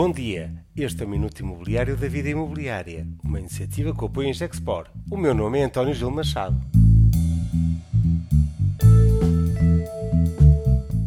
Bom 0.00 0.12
dia, 0.12 0.54
este 0.76 1.02
é 1.02 1.06
o 1.06 1.08
Minuto 1.08 1.40
Imobiliário 1.40 1.96
da 1.96 2.06
Vida 2.06 2.28
Imobiliária, 2.28 3.04
uma 3.24 3.40
iniciativa 3.40 3.92
que 3.92 4.04
apoia 4.04 4.30
a 4.30 4.32
Gexpor. 4.32 4.86
O 5.10 5.16
meu 5.16 5.34
nome 5.34 5.58
é 5.58 5.64
António 5.64 5.92
Gil 5.92 6.08
Machado. 6.08 6.56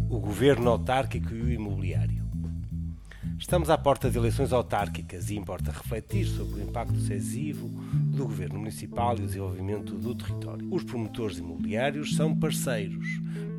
O 0.10 0.20
Governo 0.20 0.72
Autárquico 0.72 1.34
e 1.34 1.42
o 1.42 1.50
Imobiliário 1.50 2.22
Estamos 3.42 3.72
à 3.72 3.78
porta 3.78 4.08
de 4.08 4.20
eleições 4.20 4.54
autárquicas 4.54 5.32
e 5.32 5.36
importa 5.36 5.72
refletir 5.72 6.28
sobre 6.28 6.62
o 6.62 6.64
impacto 6.64 6.94
decisivo 6.94 7.68
do 8.16 8.26
Governo 8.26 8.60
Municipal 8.60 9.18
e 9.18 9.24
o 9.24 9.26
desenvolvimento 9.26 9.96
do 9.96 10.14
território. 10.14 10.68
Os 10.72 10.84
promotores 10.84 11.40
imobiliários 11.40 12.16
são 12.16 12.38
parceiros, 12.38 13.04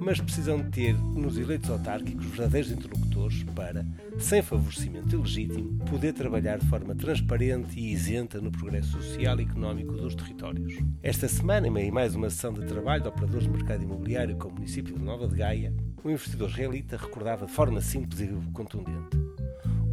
mas 0.03 0.21
precisam 0.21 0.61
de 0.61 0.71
ter 0.71 0.95
nos 0.95 1.39
eleitos 1.39 1.71
autárquicos 1.71 2.27
verdadeiros 2.27 2.73
interlocutores 2.73 3.45
para, 3.55 3.87
sem 4.19 4.43
favorecimento 4.43 5.15
ilegítimo, 5.15 5.79
poder 5.87 6.13
trabalhar 6.13 6.59
de 6.59 6.67
forma 6.67 6.95
transparente 6.95 7.79
e 7.79 7.93
isenta 7.93 8.41
no 8.41 8.51
progresso 8.51 9.01
social 9.01 9.39
e 9.39 9.45
económico 9.45 9.93
dos 9.93 10.15
territórios. 10.15 10.75
Esta 11.03 11.29
semana, 11.29 11.69
em 11.69 11.91
mais 11.91 12.15
uma 12.15 12.29
sessão 12.29 12.53
de 12.53 12.67
trabalho 12.67 13.03
de 13.03 13.09
operadores 13.09 13.45
de 13.45 13.51
mercado 13.51 13.85
imobiliário 13.85 14.37
com 14.37 14.49
o 14.49 14.53
município 14.53 14.95
de 14.95 15.03
Nova 15.03 15.29
de 15.29 15.37
Gaia, 15.37 15.73
o 16.03 16.11
investidor 16.11 16.51
israelita 16.51 16.97
recordava 16.97 17.47
de 17.47 17.53
forma 17.53 17.81
simples 17.81 18.21
e 18.21 18.29
contundente 18.53 19.22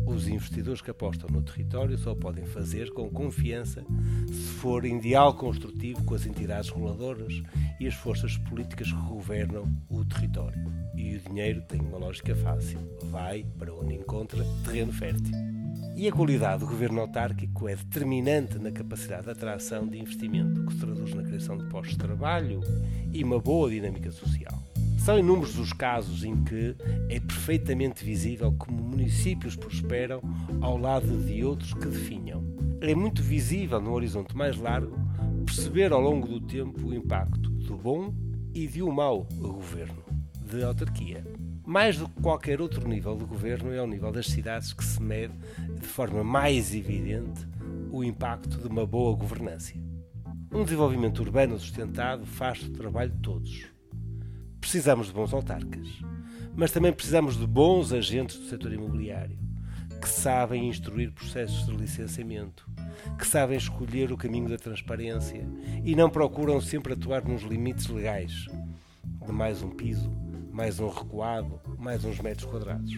os 0.09 0.27
investidores 0.27 0.81
que 0.81 0.91
apostam 0.91 1.29
no 1.29 1.41
território 1.41 1.97
só 1.97 2.15
podem 2.15 2.45
fazer 2.45 2.91
com 2.91 3.09
confiança 3.09 3.85
se 4.27 4.51
for 4.59 4.85
em 4.85 4.99
diálogo 4.99 5.39
construtivo 5.39 6.03
com 6.03 6.15
as 6.15 6.25
entidades 6.25 6.69
reguladoras 6.69 7.41
e 7.79 7.87
as 7.87 7.93
forças 7.93 8.37
políticas 8.37 8.91
que 8.91 9.01
governam 9.07 9.71
o 9.89 10.03
território. 10.03 10.59
E 10.95 11.15
o 11.15 11.19
dinheiro 11.19 11.61
tem 11.61 11.79
uma 11.79 11.97
lógica 11.97 12.35
fácil: 12.35 12.79
vai 13.11 13.45
para 13.57 13.73
onde 13.73 13.95
encontra 13.95 14.43
terreno 14.65 14.91
fértil. 14.91 15.33
E 15.95 16.07
a 16.07 16.11
qualidade 16.11 16.61
do 16.61 16.67
governo 16.67 17.01
autárquico 17.01 17.67
é 17.67 17.75
determinante 17.75 18.57
na 18.57 18.71
capacidade 18.71 19.25
de 19.25 19.31
atração 19.31 19.87
de 19.87 19.99
investimento, 19.99 20.65
que 20.65 20.73
se 20.73 20.79
traduz 20.79 21.13
na 21.13 21.23
criação 21.23 21.57
de 21.57 21.65
postos 21.65 21.91
de 21.91 21.97
trabalho 21.97 22.61
e 23.11 23.23
uma 23.23 23.39
boa 23.39 23.69
dinâmica 23.69 24.11
social. 24.11 24.63
São 24.99 25.17
inúmeros 25.17 25.57
os 25.57 25.71
casos 25.71 26.23
em 26.23 26.43
que 26.43 26.75
é 27.07 27.19
perfeitamente 27.21 28.03
visível 28.03 28.51
como 28.51 28.83
municípios 28.83 29.55
prosperam 29.55 30.21
ao 30.61 30.77
lado 30.77 31.17
de 31.23 31.43
outros 31.43 31.73
que 31.73 31.87
definham. 31.87 32.43
É 32.81 32.93
muito 32.93 33.23
visível 33.23 33.81
no 33.81 33.93
horizonte 33.93 34.35
mais 34.35 34.57
largo 34.57 34.95
perceber 35.45 35.93
ao 35.93 36.01
longo 36.01 36.27
do 36.27 36.41
tempo 36.41 36.87
o 36.87 36.93
impacto 36.93 37.49
do 37.49 37.77
bom 37.77 38.13
e 38.53 38.67
de 38.67 38.83
um 38.83 38.91
mau 38.91 39.25
governo, 39.37 40.03
de 40.45 40.63
autarquia. 40.63 41.25
Mais 41.65 41.97
do 41.97 42.07
que 42.09 42.21
qualquer 42.21 42.59
outro 42.59 42.87
nível 42.87 43.15
de 43.15 43.23
governo, 43.23 43.71
é 43.71 43.79
ao 43.79 43.87
nível 43.87 44.11
das 44.11 44.27
cidades 44.27 44.73
que 44.73 44.83
se 44.83 45.01
mede 45.01 45.33
de 45.79 45.87
forma 45.87 46.23
mais 46.23 46.75
evidente 46.75 47.47
o 47.89 48.03
impacto 48.03 48.57
de 48.57 48.67
uma 48.67 48.85
boa 48.85 49.15
governância. 49.15 49.81
Um 50.53 50.63
desenvolvimento 50.63 51.19
urbano 51.19 51.57
sustentado 51.57 52.25
faz 52.25 52.61
o 52.63 52.71
trabalho 52.71 53.11
de 53.11 53.19
todos 53.19 53.78
Precisamos 54.59 55.07
de 55.07 55.13
bons 55.13 55.33
autarcas, 55.33 55.87
mas 56.55 56.71
também 56.71 56.91
precisamos 56.91 57.37
de 57.37 57.47
bons 57.47 57.93
agentes 57.93 58.37
do 58.37 58.45
setor 58.45 58.73
imobiliário, 58.73 59.37
que 60.01 60.09
sabem 60.09 60.67
instruir 60.67 61.11
processos 61.11 61.65
de 61.65 61.75
licenciamento, 61.75 62.69
que 63.17 63.25
sabem 63.25 63.57
escolher 63.57 64.11
o 64.11 64.17
caminho 64.17 64.49
da 64.49 64.57
transparência 64.57 65.47
e 65.83 65.95
não 65.95 66.09
procuram 66.09 66.59
sempre 66.59 66.93
atuar 66.93 67.23
nos 67.23 67.43
limites 67.43 67.87
legais 67.87 68.47
de 69.25 69.31
mais 69.31 69.63
um 69.63 69.69
piso, 69.69 70.11
mais 70.51 70.79
um 70.79 70.89
recuado, 70.89 71.59
mais 71.77 72.03
uns 72.03 72.19
metros 72.19 72.49
quadrados. 72.49 72.91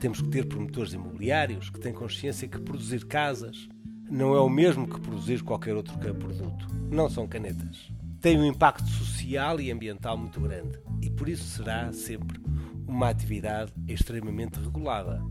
Temos 0.00 0.20
que 0.20 0.28
ter 0.28 0.46
promotores 0.46 0.94
imobiliários 0.94 1.70
que 1.70 1.80
têm 1.80 1.92
consciência 1.92 2.48
que 2.48 2.60
produzir 2.60 3.04
casas 3.04 3.68
não 4.10 4.34
é 4.34 4.40
o 4.40 4.48
mesmo 4.48 4.88
que 4.88 5.00
produzir 5.00 5.42
qualquer 5.42 5.74
outro 5.74 5.98
produto. 5.98 6.66
Não 6.90 7.08
são 7.08 7.26
canetas 7.26 7.90
tem 8.24 8.38
um 8.38 8.46
impacto 8.46 8.88
social 8.88 9.60
e 9.60 9.70
ambiental 9.70 10.16
muito 10.16 10.40
grande 10.40 10.78
e 11.02 11.10
por 11.10 11.28
isso 11.28 11.44
será 11.44 11.92
sempre 11.92 12.40
uma 12.88 13.10
atividade 13.10 13.70
extremamente 13.86 14.58
regulada. 14.58 15.22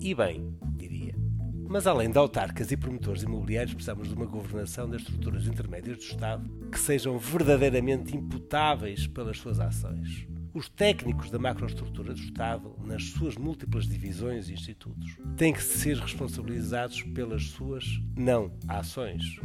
E 0.00 0.14
bem, 0.14 0.56
diria. 0.74 1.14
Mas 1.68 1.86
além 1.86 2.10
de 2.10 2.16
autarcas 2.16 2.72
e 2.72 2.78
promotores 2.78 3.24
imobiliários, 3.24 3.74
precisamos 3.74 4.08
de 4.08 4.14
uma 4.14 4.24
governação 4.24 4.88
das 4.88 5.02
estruturas 5.02 5.46
intermédias 5.46 5.98
do 5.98 6.02
Estado 6.02 6.68
que 6.72 6.80
sejam 6.80 7.18
verdadeiramente 7.18 8.16
imputáveis 8.16 9.06
pelas 9.06 9.36
suas 9.36 9.60
ações. 9.60 10.26
Os 10.54 10.66
técnicos 10.70 11.30
da 11.30 11.38
macroestrutura 11.38 12.14
do 12.14 12.20
Estado, 12.20 12.74
nas 12.86 13.04
suas 13.10 13.36
múltiplas 13.36 13.86
divisões 13.86 14.48
e 14.48 14.54
institutos, 14.54 15.18
têm 15.36 15.52
que 15.52 15.62
ser 15.62 15.98
responsabilizados 15.98 17.02
pelas 17.02 17.48
suas 17.48 17.84
não 18.16 18.50
ações 18.66 19.38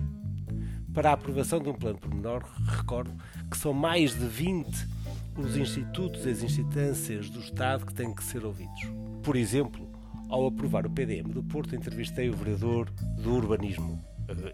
para 0.93 1.09
a 1.09 1.13
aprovação 1.13 1.59
de 1.59 1.69
um 1.69 1.73
plano 1.73 1.97
pormenor, 1.97 2.43
recordo 2.65 3.11
que 3.49 3.57
são 3.57 3.73
mais 3.73 4.17
de 4.17 4.25
20 4.25 4.99
os 5.37 5.55
institutos 5.55 6.25
e 6.25 6.29
as 6.29 6.43
instâncias 6.43 7.29
do 7.29 7.39
Estado 7.39 7.85
que 7.85 7.93
têm 7.93 8.13
que 8.13 8.23
ser 8.23 8.43
ouvidos. 8.43 8.81
Por 9.23 9.35
exemplo, 9.35 9.87
ao 10.29 10.47
aprovar 10.47 10.85
o 10.85 10.89
PDM 10.89 11.29
do 11.29 11.43
Porto, 11.43 11.75
entrevistei 11.75 12.29
o 12.29 12.35
vereador 12.35 12.89
do 13.17 13.33
urbanismo, 13.33 14.03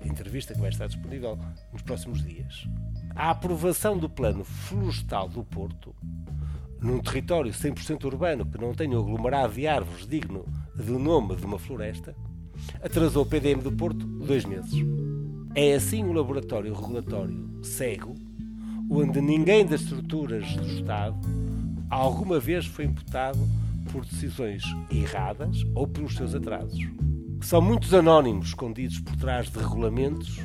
entrevista 0.06 0.54
que 0.54 0.60
vai 0.60 0.70
estar 0.70 0.88
disponível 0.88 1.38
nos 1.74 1.82
próximos 1.82 2.24
dias. 2.24 2.68
A 3.16 3.32
aprovação 3.32 3.98
do 3.98 4.10
plano 4.10 4.44
florestal 4.44 5.28
do 5.28 5.44
Porto, 5.44 5.96
num 6.80 7.00
território 7.00 7.52
100% 7.52 8.06
urbano 8.06 8.46
que 8.46 8.60
não 8.60 8.74
tenha 8.74 8.98
um 8.98 9.02
aglomerado 9.02 9.54
de 9.54 9.68
árvores 9.68 10.08
digno 10.08 10.46
do 10.76 11.00
nome 11.00 11.36
de 11.36 11.46
uma 11.46 11.58
floresta, 11.58 12.16
atrasou 12.82 13.24
o 13.24 13.26
PDM 13.26 13.62
do 13.62 13.72
Porto 13.72 14.06
dois 14.06 14.46
meses. 14.46 14.74
É 15.58 15.74
assim 15.74 16.04
um 16.04 16.12
laboratório 16.12 16.74
regulatório 16.74 17.64
cego, 17.64 18.14
onde 18.92 19.22
ninguém 19.22 19.66
das 19.66 19.84
estruturas 19.84 20.46
do 20.54 20.68
Estado 20.68 21.16
alguma 21.90 22.42
vez 22.42 22.66
foi 22.66 22.84
imputado 22.84 23.40
por 23.90 24.04
decisões 24.04 24.64
erradas 24.92 25.66
ou 25.74 25.88
pelos 25.88 26.14
seus 26.14 26.36
atrasos. 26.36 26.86
São 27.40 27.62
muitos 27.62 27.94
anónimos 27.94 28.50
escondidos 28.50 29.00
por 29.00 29.16
trás 29.16 29.50
de 29.50 29.58
regulamentos 29.58 30.42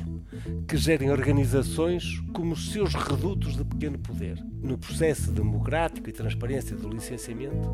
que 0.65 0.77
gerem 0.77 1.11
organizações 1.11 2.05
como 2.31 2.55
seus 2.55 2.93
redutos 2.93 3.57
de 3.57 3.65
pequeno 3.65 3.99
poder. 3.99 4.41
No 4.63 4.77
processo 4.77 5.29
democrático 5.29 6.09
e 6.09 6.13
transparência 6.13 6.73
do 6.73 6.87
licenciamento, 6.87 7.67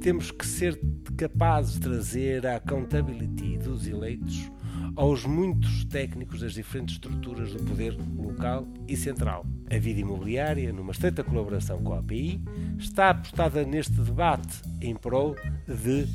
temos 0.00 0.30
que 0.30 0.46
ser 0.46 0.80
capazes 1.16 1.74
de 1.74 1.80
trazer 1.80 2.46
a 2.46 2.56
accountability 2.56 3.58
dos 3.58 3.88
eleitos 3.88 4.48
aos 4.96 5.26
muitos 5.26 5.84
técnicos 5.84 6.40
das 6.40 6.54
diferentes 6.54 6.94
estruturas 6.94 7.52
do 7.52 7.62
poder 7.64 7.96
local 8.16 8.66
e 8.88 8.96
central. 8.96 9.44
A 9.70 9.78
vida 9.78 10.00
imobiliária, 10.00 10.72
numa 10.72 10.92
estreita 10.92 11.22
colaboração 11.22 11.82
com 11.82 11.92
a 11.92 11.98
API, 11.98 12.40
está 12.78 13.10
apostada 13.10 13.64
neste 13.64 13.92
debate 13.92 14.62
em 14.80 14.96
prol 14.96 15.36
de 15.68 16.06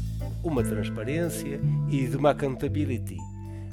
uma 0.44 0.64
transparência 0.64 1.62
e 1.90 2.08
de 2.08 2.18
uma 2.18 2.32
accountability, 2.32 3.18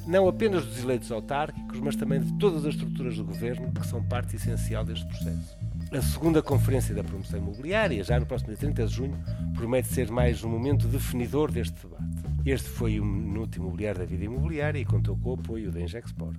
não 0.05 0.27
apenas 0.27 0.65
dos 0.65 0.83
eleitos 0.83 1.11
autárquicos, 1.11 1.79
mas 1.79 1.95
também 1.95 2.19
de 2.19 2.33
todas 2.37 2.65
as 2.65 2.75
estruturas 2.75 3.17
do 3.17 3.23
governo 3.23 3.71
que 3.71 3.85
são 3.85 4.03
parte 4.03 4.35
essencial 4.35 4.85
deste 4.85 5.05
processo. 5.07 5.57
A 5.91 6.01
segunda 6.01 6.41
Conferência 6.41 6.93
da 6.93 7.03
Promoção 7.03 7.39
Imobiliária, 7.39 8.03
já 8.03 8.19
no 8.19 8.25
próximo 8.25 8.49
dia 8.49 8.57
30 8.57 8.85
de 8.85 8.93
junho, 8.93 9.17
promete 9.55 9.87
ser 9.87 10.11
mais 10.11 10.43
um 10.43 10.49
momento 10.49 10.87
definidor 10.87 11.51
deste 11.51 11.75
debate. 11.81 12.38
Este 12.51 12.67
foi 12.67 12.99
o 12.99 13.05
Minuto 13.05 13.57
Imobiliário 13.57 13.99
da 13.99 14.07
Vida 14.07 14.25
Imobiliária 14.25 14.79
e 14.79 14.83
contou 14.83 15.15
com 15.15 15.29
o 15.29 15.33
apoio 15.35 15.71
da 15.71 15.81
Ingexport. 15.81 16.35